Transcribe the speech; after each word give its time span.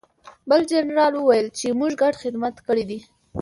بل 0.49 0.61
جنرال 0.71 1.13
وویل 1.17 1.47
چې 1.59 1.65
موږ 1.79 1.91
ګډ 2.01 2.13
خدمت 2.23 2.55
کړی 2.67 2.83
دی 2.89 2.99